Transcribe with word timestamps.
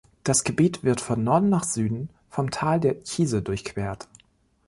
Das 0.23 0.43
Gebiet 0.43 0.83
wird 0.83 0.99
von 0.99 1.23
Norden 1.23 1.49
nach 1.49 1.63
Süden 1.63 2.09
vom 2.27 2.49
Tal 2.49 2.79
der 2.79 3.03
Chise 3.03 3.43
durchquert. 3.43 4.07